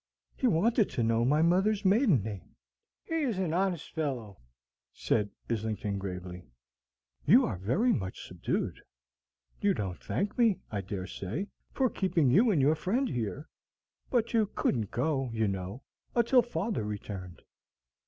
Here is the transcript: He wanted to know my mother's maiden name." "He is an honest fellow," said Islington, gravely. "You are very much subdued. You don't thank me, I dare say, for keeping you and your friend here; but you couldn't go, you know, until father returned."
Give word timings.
He 0.35 0.47
wanted 0.47 0.89
to 0.89 1.03
know 1.03 1.23
my 1.23 1.43
mother's 1.43 1.85
maiden 1.85 2.23
name." 2.23 2.55
"He 3.03 3.17
is 3.21 3.37
an 3.37 3.53
honest 3.53 3.93
fellow," 3.93 4.39
said 4.91 5.29
Islington, 5.47 5.99
gravely. 5.99 6.47
"You 7.27 7.45
are 7.45 7.57
very 7.59 7.93
much 7.93 8.27
subdued. 8.27 8.81
You 9.61 9.75
don't 9.75 10.01
thank 10.03 10.39
me, 10.39 10.57
I 10.71 10.81
dare 10.81 11.05
say, 11.05 11.49
for 11.71 11.87
keeping 11.87 12.31
you 12.31 12.49
and 12.49 12.59
your 12.59 12.73
friend 12.73 13.09
here; 13.09 13.47
but 14.09 14.33
you 14.33 14.47
couldn't 14.55 14.89
go, 14.89 15.29
you 15.35 15.47
know, 15.47 15.83
until 16.15 16.41
father 16.41 16.83
returned." 16.83 17.43